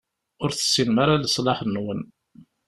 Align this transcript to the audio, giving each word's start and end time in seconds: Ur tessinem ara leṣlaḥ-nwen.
Ur 0.43 0.49
tessinem 0.51 0.97
ara 1.03 1.21
leṣlaḥ-nwen. 1.23 2.01